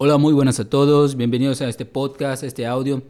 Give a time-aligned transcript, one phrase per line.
[0.00, 1.16] Hola, muy buenas a todos.
[1.16, 3.02] Bienvenidos a este podcast, a este audio,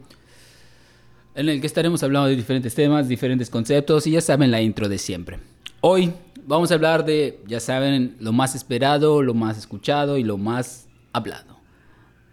[1.35, 4.89] en el que estaremos hablando de diferentes temas, diferentes conceptos y ya saben la intro
[4.89, 5.37] de siempre.
[5.81, 6.11] Hoy
[6.47, 10.87] vamos a hablar de, ya saben, lo más esperado, lo más escuchado y lo más
[11.13, 11.59] hablado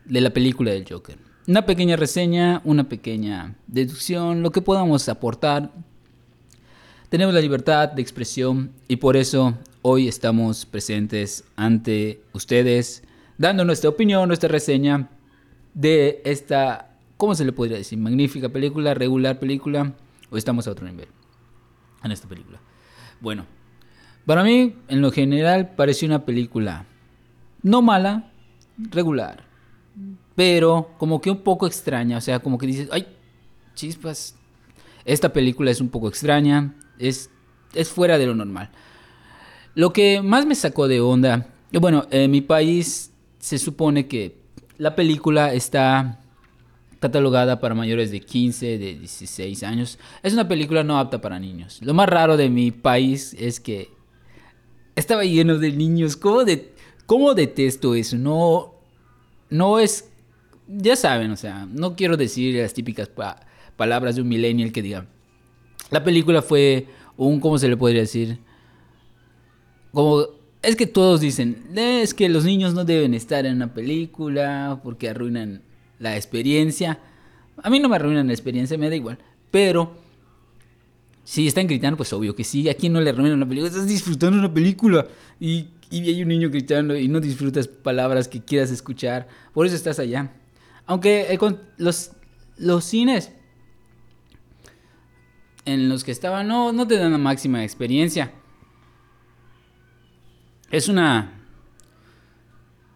[0.06, 1.18] de la película del Joker.
[1.46, 5.70] Una pequeña reseña, una pequeña deducción, lo que podamos aportar.
[7.10, 9.52] Tenemos la libertad de expresión y por eso
[9.82, 13.02] hoy estamos presentes ante ustedes
[13.38, 15.08] dando nuestra opinión, nuestra reseña
[15.74, 17.98] de esta, ¿cómo se le podría decir?
[17.98, 19.92] Magnífica película, regular película,
[20.30, 21.08] o estamos a otro nivel
[22.02, 22.60] en esta película.
[23.20, 23.46] Bueno,
[24.24, 26.86] para mí, en lo general, pareció una película
[27.62, 28.30] no mala,
[28.78, 29.44] regular,
[30.34, 33.06] pero como que un poco extraña, o sea, como que dices, ay,
[33.74, 34.36] chispas,
[35.04, 37.30] esta película es un poco extraña, es,
[37.74, 38.70] es fuera de lo normal.
[39.74, 44.36] Lo que más me sacó de onda, bueno, en mi país se supone que
[44.78, 46.20] la película está
[47.00, 49.98] catalogada para mayores de 15, de 16 años.
[50.22, 51.78] Es una película no apta para niños.
[51.82, 53.90] Lo más raro de mi país es que
[54.94, 56.16] estaba lleno de niños.
[56.16, 56.72] ¿Cómo, de,
[57.06, 58.16] cómo detesto eso?
[58.16, 58.74] No,
[59.50, 60.10] no es...
[60.68, 63.08] Ya saben, o sea, no quiero decir las típicas
[63.76, 65.06] palabras de un millennial que diga.
[65.90, 68.40] La película fue un, ¿cómo se le podría decir?
[69.92, 70.26] Como
[70.66, 75.08] es que todos dicen, es que los niños no deben estar en una película porque
[75.08, 75.62] arruinan
[76.00, 76.98] la experiencia.
[77.62, 79.18] A mí no me arruinan la experiencia, me da igual.
[79.52, 79.96] Pero
[81.22, 82.68] si están gritando, pues obvio que sí.
[82.68, 83.70] ¿A quién no le arruinan una película?
[83.70, 85.06] Estás disfrutando una película
[85.38, 89.28] y, y hay un niño gritando y no disfrutas palabras que quieras escuchar.
[89.54, 90.32] Por eso estás allá.
[90.84, 91.38] Aunque eh,
[91.78, 92.10] los,
[92.56, 93.30] los cines
[95.64, 98.32] en los que estaba no, no te dan la máxima experiencia.
[100.76, 101.32] Es una.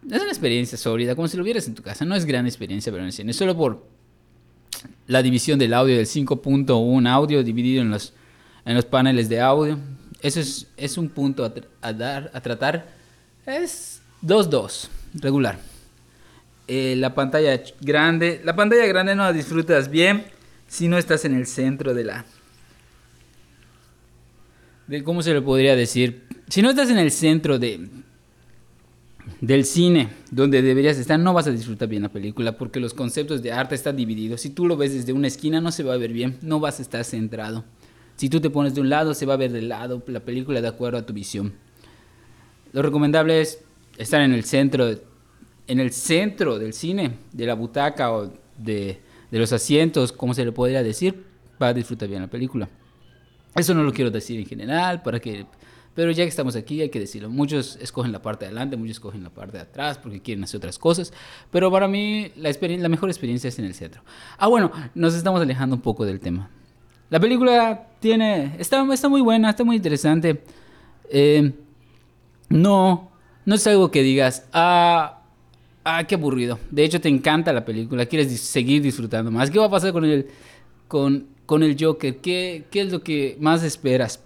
[0.07, 2.05] Es una experiencia sólida, como si lo vieras en tu casa.
[2.05, 3.33] No es gran experiencia, pero en el cine.
[3.33, 3.83] Solo por
[5.07, 8.13] la división del audio, del 5.1 audio dividido en los,
[8.65, 9.79] en los paneles de audio.
[10.21, 11.43] Eso es, es un punto
[11.81, 12.87] a, dar, a tratar.
[13.47, 15.57] Es 2.2, regular.
[16.67, 18.41] Eh, la pantalla grande.
[18.43, 20.25] La pantalla grande no la disfrutas bien
[20.67, 22.25] si no estás en el centro de la.
[24.85, 27.87] De cómo se le podría decir si no estás en el centro de,
[29.39, 33.41] del cine, donde deberías estar, no vas a disfrutar bien la película, porque los conceptos
[33.41, 34.41] de arte están divididos.
[34.41, 36.79] Si tú lo ves desde una esquina, no se va a ver bien, no vas
[36.79, 37.63] a estar centrado.
[38.17, 40.59] Si tú te pones de un lado, se va a ver del lado la película
[40.59, 41.53] de acuerdo a tu visión.
[42.73, 43.59] Lo recomendable es
[43.97, 44.89] estar en el centro,
[45.67, 48.99] en el centro del cine, de la butaca o de,
[49.31, 51.23] de los asientos, como se le podría decir,
[51.57, 52.67] para disfrutar bien la película.
[53.55, 55.45] Eso no lo quiero decir en general, para que
[55.93, 57.29] pero ya que estamos aquí, hay que decirlo.
[57.29, 60.57] Muchos escogen la parte de adelante, muchos escogen la parte de atrás porque quieren hacer
[60.57, 61.11] otras cosas.
[61.51, 64.01] Pero para mí, la, la mejor experiencia es en el centro.
[64.37, 66.49] Ah, bueno, nos estamos alejando un poco del tema.
[67.09, 68.55] La película tiene.
[68.57, 70.41] Está, está muy buena, está muy interesante.
[71.09, 71.51] Eh,
[72.47, 73.11] no,
[73.45, 74.47] no es algo que digas.
[74.53, 75.21] Ah,
[75.83, 76.57] ah, qué aburrido.
[76.69, 79.51] De hecho, te encanta la película, quieres seguir disfrutando más.
[79.51, 80.27] ¿Qué va a pasar con el,
[80.87, 82.17] con, con el Joker?
[82.17, 84.23] ¿Qué, ¿Qué es lo que más esperas?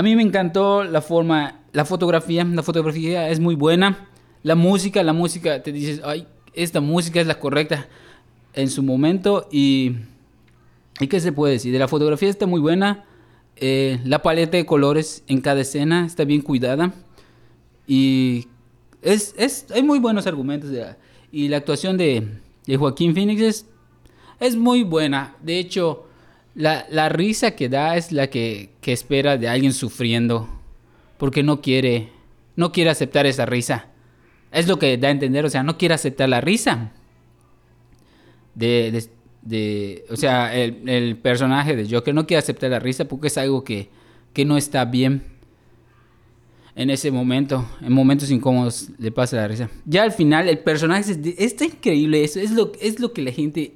[0.00, 4.08] A mí me encantó la forma, la fotografía, la fotografía es muy buena.
[4.42, 7.86] La música, la música, te dices, ay, esta música es la correcta
[8.54, 9.96] en su momento y...
[11.00, 11.70] ¿Y qué se puede decir?
[11.70, 13.04] De la fotografía está muy buena.
[13.56, 16.94] Eh, la paleta de colores en cada escena está bien cuidada.
[17.86, 18.48] Y
[19.02, 20.70] es, es, hay muy buenos argumentos.
[21.30, 22.26] y la actuación de,
[22.64, 23.66] de Joaquín Phoenix es,
[24.38, 25.36] es muy buena.
[25.42, 26.06] De hecho,
[26.54, 30.48] la, risa que da es la que, espera de alguien sufriendo.
[31.18, 32.10] Porque no quiere,
[32.56, 33.86] no quiere aceptar esa risa.
[34.52, 36.92] Es lo que da a entender, o sea, no quiere aceptar la risa.
[38.54, 39.08] De,
[39.42, 43.62] de, o sea, el, personaje de Joker no quiere aceptar la risa porque es algo
[43.64, 43.90] que,
[44.32, 45.24] que no está bien
[46.74, 49.70] en ese momento, en momentos incómodos le pasa la risa.
[49.84, 53.74] Ya al final el personaje está increíble, eso es lo, es lo que la gente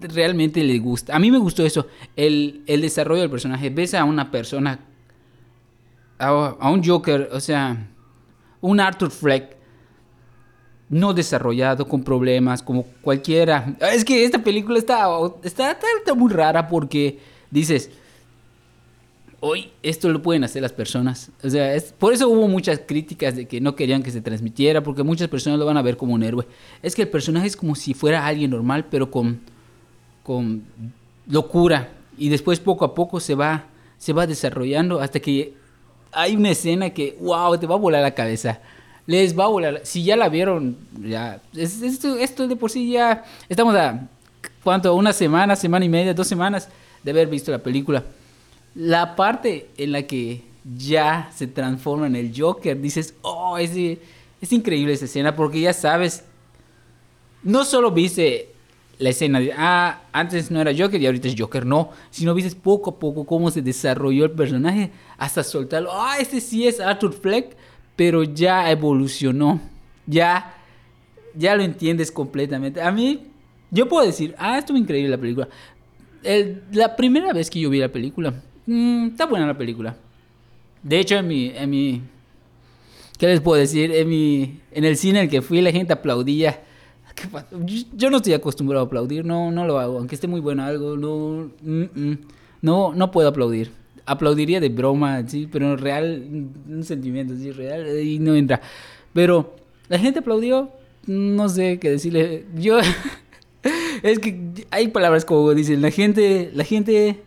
[0.00, 1.14] realmente le gusta.
[1.14, 3.70] A mí me gustó eso, el, desarrollo del personaje.
[3.70, 4.80] Ves a una persona,
[6.18, 7.88] a, un Joker, o sea,
[8.60, 9.56] un Arthur Fleck
[10.88, 13.76] no desarrollado, con problemas, como cualquiera.
[13.92, 15.06] Es que esta película está,
[15.42, 17.18] está, está, muy rara porque
[17.50, 17.90] dices,
[19.40, 21.32] hoy esto lo pueden hacer las personas.
[21.42, 24.82] O sea, es, por eso hubo muchas críticas de que no querían que se transmitiera,
[24.82, 26.46] porque muchas personas lo van a ver como un héroe.
[26.82, 29.40] Es que el personaje es como si fuera alguien normal, pero con
[30.26, 30.64] con
[31.28, 31.88] locura
[32.18, 35.54] y después poco a poco se va, se va desarrollando hasta que
[36.10, 38.60] hay una escena que, wow, te va a volar la cabeza.
[39.06, 39.82] les va a volar.
[39.84, 41.40] Si ya la vieron, ya.
[41.54, 43.24] esto, esto de por sí ya.
[43.48, 44.08] Estamos a.
[44.64, 44.92] ¿Cuánto?
[44.96, 46.68] Una semana, semana y media, dos semanas
[47.04, 48.02] de haber visto la película.
[48.74, 50.42] La parte en la que
[50.76, 53.70] ya se transforma en el Joker, dices, oh, es,
[54.40, 56.24] es increíble esa escena porque ya sabes.
[57.44, 58.55] No solo viste
[58.98, 62.58] la escena de, ah, antes no era Joker y ahorita es Joker, no, sino viste
[62.58, 67.12] poco a poco cómo se desarrolló el personaje hasta soltarlo, ah, este sí es Arthur
[67.12, 67.56] Fleck
[67.96, 69.60] pero ya evolucionó.
[70.06, 70.54] Ya,
[71.34, 72.80] ya lo entiendes completamente.
[72.80, 73.22] A mí,
[73.70, 75.48] yo puedo decir, ah, estuvo increíble la película.
[76.72, 78.34] la primera vez que yo vi la película,
[78.66, 79.96] mm, está buena la película.
[80.82, 82.02] De hecho, en mi, en mi,
[83.18, 83.90] ¿qué les puedo decir?
[83.90, 86.62] En mi, en el cine en el que fui, la gente aplaudía.
[87.94, 90.96] Yo no estoy acostumbrado a aplaudir, no, no lo hago, aunque esté muy bueno algo,
[90.96, 92.18] no, mm, mm,
[92.62, 93.70] no, no puedo aplaudir
[94.06, 96.24] aplaudiría de broma, sí, pero real,
[96.68, 98.62] un sentimiento así real, y no entra.
[99.12, 99.56] Pero
[99.88, 100.70] la gente aplaudió,
[101.06, 102.46] no sé qué decirle.
[102.54, 102.78] Yo,
[104.02, 107.22] es que hay palabras como dicen, la gente, la gente,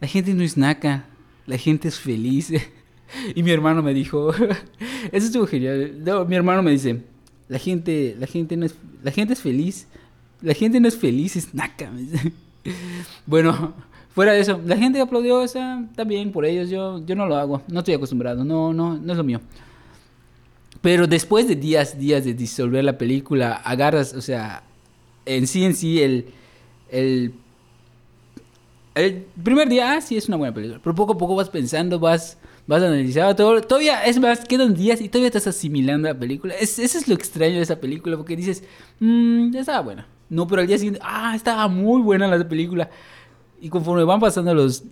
[0.00, 1.06] la gente no es naca,
[1.46, 2.52] la gente es feliz.
[3.34, 4.34] Y mi hermano me dijo,
[5.12, 6.04] eso estuvo genial.
[6.04, 7.04] No, mi hermano me dice,
[7.48, 9.86] la gente, la gente no es, la gente es feliz,
[10.40, 11.90] la gente no es feliz, es naca.
[13.24, 13.74] Bueno,
[14.18, 17.36] Fuera de eso, la gente aplaudió, esa, está bien por ellos, yo, yo no lo
[17.36, 19.40] hago, no estoy acostumbrado, no, no, no es lo mío.
[20.80, 24.64] Pero después de días, días de disolver la película, agarras, o sea,
[25.24, 26.26] en sí, en sí, el,
[26.90, 27.32] el,
[28.96, 32.00] el primer día, ah, sí, es una buena película, pero poco a poco vas pensando,
[32.00, 36.54] vas, vas analizando, todo, todavía, es más, quedan días y todavía estás asimilando la película.
[36.54, 38.62] Es, eso es lo extraño de esa película, porque dices,
[39.00, 40.06] mmm, ya estaba buena.
[40.28, 42.90] No, pero al día siguiente, ah, estaba muy buena la película.
[43.60, 44.84] Y conforme van pasando los,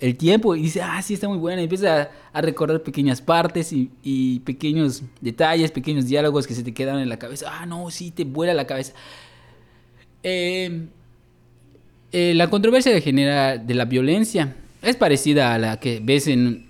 [0.00, 3.72] el tiempo y dice, ah, sí, está muy buena, y empieza a, recordar pequeñas partes
[3.72, 7.46] y, pequeños detalles, pequeños diálogos que se te quedan en la cabeza.
[7.50, 8.92] Ah, no, sí, te vuela la cabeza.
[10.22, 10.88] Em,
[12.12, 16.67] eh, la controversia de genera de la violencia es parecida a la que ves en.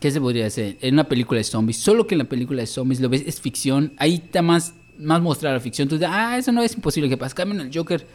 [0.00, 0.76] ¿Qué se podría hacer?
[0.80, 1.78] En una película de zombies.
[1.78, 3.94] Solo que en la película de zombies lo ves, es ficción.
[3.96, 5.88] Ahí está más, más mostrada la ficción.
[5.88, 7.34] Dices, ah, eso no es imposible que pase.
[7.34, 8.06] Cambian el Joker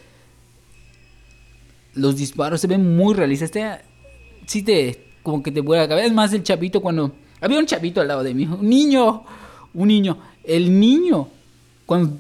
[1.93, 3.47] los disparos se ven muy realistas.
[3.47, 3.81] Este,
[4.45, 6.07] sí te, como que te vuela la cabeza.
[6.07, 7.13] Es más, el chavito cuando...
[7.39, 9.23] Había un chavito al lado de mí, un niño,
[9.73, 10.19] un niño.
[10.43, 11.27] El niño,
[11.87, 12.19] cuando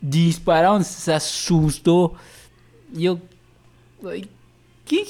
[0.00, 2.14] dispararon, se asustó.
[2.92, 3.20] Yo,
[4.84, 5.06] ¿qué,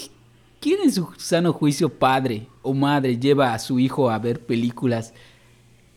[0.60, 5.12] ¿quién en su sano juicio padre o madre lleva a su hijo a ver películas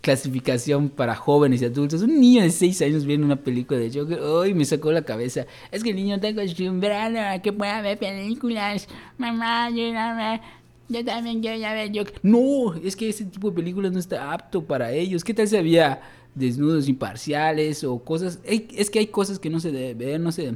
[0.04, 2.02] clasificación para jóvenes y adultos.
[2.02, 4.54] Un niño de 6 años viendo una película de Joker, ¡ay!
[4.54, 5.46] me sacó la cabeza.
[5.72, 8.90] Es que el niño está acostumbrado a que pueda ver películas.
[9.18, 9.70] Mamá,
[10.90, 12.20] yo, también quiero ver Joker.
[12.22, 15.24] No, es que ese tipo de películas no está apto para ellos.
[15.24, 16.02] ¿Qué tal si había
[16.36, 18.40] desnudos imparciales o cosas?
[18.44, 20.54] Es que hay cosas que no se deben ver, no se...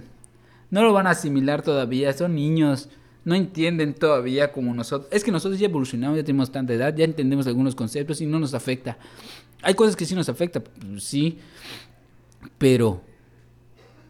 [0.69, 2.89] No lo van a asimilar todavía, son niños
[3.27, 5.09] no entienden todavía como nosotros.
[5.11, 8.39] Es que nosotros ya evolucionamos, ya tenemos tanta edad, ya entendemos algunos conceptos y no
[8.39, 8.97] nos afecta.
[9.61, 10.63] Hay cosas que sí nos afecta,
[10.97, 11.37] sí,
[12.57, 13.01] pero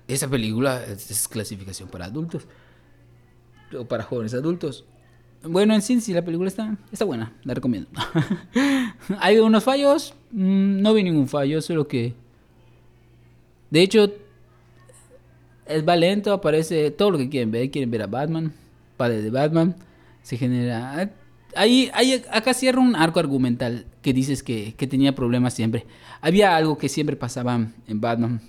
[0.08, 2.46] esa película es clasificación para adultos
[3.76, 4.86] o para jóvenes adultos.
[5.42, 7.90] Bueno, en sí, sí, la película está, está buena, la recomiendo.
[9.20, 10.14] ¿Hay unos fallos?
[10.30, 12.14] Mm, no vi ningún fallo, solo que...
[13.72, 14.14] De hecho,
[15.66, 17.72] es valento, aparece todo lo que quieren ver.
[17.72, 18.54] Quieren ver a Batman,
[18.98, 19.76] padre de Batman,
[20.24, 21.12] se genera...
[21.56, 25.86] Ahí, ahí, acá cierra un arco argumental que dices que, que, tenía problemas siempre.
[26.22, 27.56] Había algo que siempre pasaba
[27.88, 28.42] en Batman.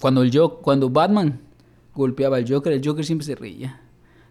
[0.00, 0.32] Cuando, el
[0.62, 1.40] cuando Batman
[1.94, 3.80] golpeaba al Joker, el Joker siempre se reía.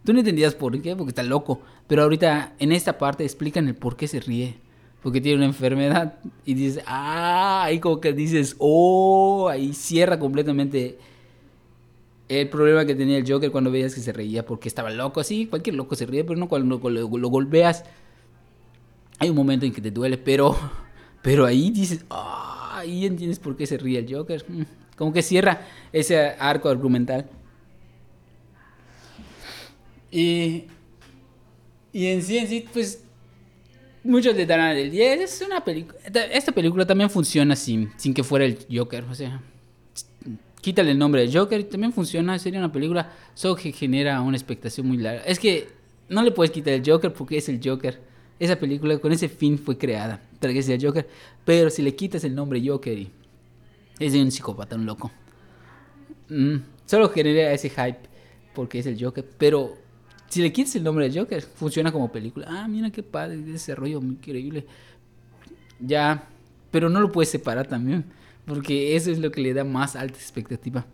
[0.03, 1.61] Tú no entendías por qué, porque está loco.
[1.87, 4.55] Pero ahorita en esta parte explican el por qué se ríe.
[5.03, 6.19] Porque tiene una enfermedad.
[6.45, 10.97] Y dices, ah, ahí como que dices, oh, ahí cierra completamente
[12.29, 15.47] el problema que tenía el Joker cuando veías que se reía porque estaba loco, sí,
[15.47, 17.85] cualquier loco se ríe, pero no cuando lo, golpeas.
[19.19, 20.55] Hay un momento en que te duele, pero,
[21.21, 24.43] pero ahí dices, ah, ahí entiendes por qué se ríe el Joker.
[24.47, 24.63] Mm,
[24.97, 27.29] como que cierra ese arco argumental.
[30.11, 30.65] Y,
[31.93, 33.03] y en sí, en sí, pues
[34.03, 35.21] muchos le darán el 10.
[35.21, 35.97] Es una película.
[36.31, 39.41] Esta película también funciona sin, sin que fuera el Joker, o sea
[40.67, 44.35] quítale el nombre de Joker y también funciona, sería una película, solo que genera una
[44.35, 45.21] expectación muy larga.
[45.21, 45.69] Es que
[46.09, 48.01] no le puedes quitar el Joker porque es el Joker.
[48.37, 51.07] Esa película con ese fin fue creada, para que sea el Joker.
[51.45, 53.09] Pero si le quitas el nombre Joker y
[53.97, 55.09] es de un psicópata, un loco.
[56.27, 57.99] Mm, solo genera ese hype
[58.53, 59.25] porque es el Joker.
[59.37, 59.77] Pero
[60.27, 62.45] si le quitas el nombre de Joker, funciona como película.
[62.49, 64.65] Ah, mira qué padre, ese rollo muy increíble.
[65.79, 66.27] ya,
[66.71, 68.03] pero no lo puedes separar también,
[68.47, 70.85] porque eso es lo que le da más alta expectativa.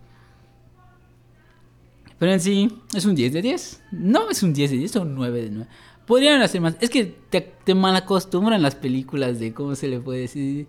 [2.17, 3.83] Pero en sí, es un 10 de 10.
[3.91, 5.69] No es un 10 de 10, es un 9 de 9.
[6.07, 6.75] Podrían hacer más.
[6.81, 10.67] Es que te, te malacostumbran las películas de cómo se le puede decir.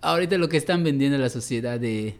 [0.00, 2.16] Ahorita lo que están vendiendo la sociedad de.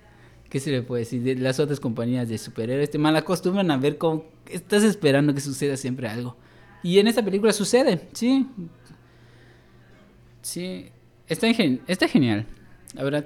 [0.49, 1.23] ¿Qué se le puede decir?
[1.23, 2.91] De las otras compañías de superhéroes.
[2.91, 4.25] Te malacostumbran a ver cómo.
[4.49, 6.37] Estás esperando que suceda siempre algo.
[6.83, 8.47] Y en esta película sucede, sí.
[10.43, 10.91] Sí.
[11.27, 12.47] Está, está genial.
[12.95, 13.25] La.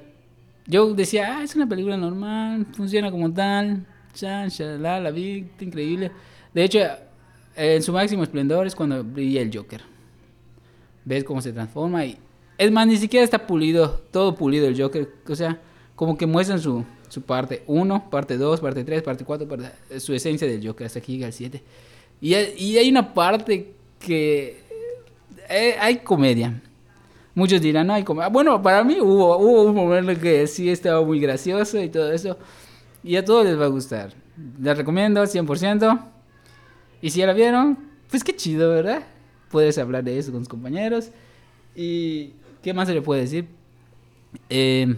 [0.67, 3.85] Yo decía, ah, es una película normal, funciona como tal.
[4.15, 4.47] Ya,
[4.79, 6.13] la, la vi, increíble.
[6.55, 6.81] De hecho,
[7.57, 9.83] en su máximo esplendor es cuando brilla el Joker.
[11.05, 12.19] Ves cómo se transforma y...
[12.59, 15.09] Es más, ni siquiera está pulido, todo pulido el Joker.
[15.29, 15.61] O sea,
[15.97, 19.49] como que muestran su, su parte 1, parte 2, parte 3, parte 4,
[19.99, 21.63] su esencia del Joker hasta aquí llega al 7.
[22.21, 24.61] Y, y hay una parte que...
[25.49, 26.63] Eh, hay comedia.
[27.35, 28.29] Muchos dirán, hay comedia.
[28.29, 32.37] Bueno, para mí hubo, hubo un momento que sí estaba muy gracioso y todo eso.
[33.03, 34.13] Y a todos les va a gustar.
[34.61, 36.05] Les recomiendo 100%.
[37.01, 37.79] Y si ya la vieron,
[38.11, 39.03] pues qué chido, ¿verdad?
[39.51, 41.11] Puedes hablar de eso con tus compañeros.
[41.75, 43.49] Y qué más se le puede decir.
[44.51, 44.95] Eh,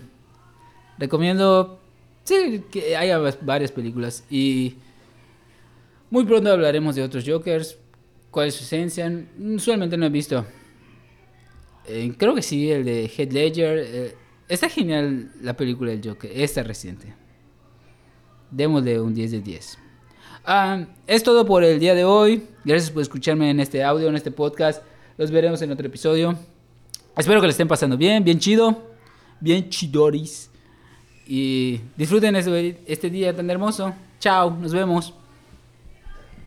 [0.99, 1.79] recomiendo,
[2.25, 4.25] sí, que haya varias películas.
[4.29, 4.75] Y
[6.11, 7.79] muy pronto hablaremos de otros Jokers.
[8.33, 9.11] ¿Cuál es su esencia?
[9.39, 10.45] Usualmente no he visto.
[11.87, 13.79] Eh, creo que sí, el de Head Ledger.
[13.79, 14.17] Eh,
[14.49, 17.15] está genial la película del Joker, esta reciente.
[18.51, 19.79] Démosle un 10 de 10.
[20.45, 22.43] Ah, es todo por el día de hoy.
[22.65, 24.83] Gracias por escucharme en este audio, en este podcast.
[25.17, 26.37] Los veremos en otro episodio.
[27.17, 28.91] Espero que le estén pasando bien, bien chido,
[29.41, 30.51] bien chidoris.
[31.27, 33.95] Y disfruten este, este día tan hermoso.
[34.19, 35.15] Chao, nos vemos.